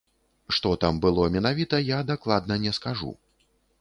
Што 0.55 0.69
там 0.83 0.95
было 1.03 1.27
менавіта, 1.35 1.81
я 1.91 1.99
дакладна 2.11 2.59
не 2.65 2.73
скажу. 2.79 3.11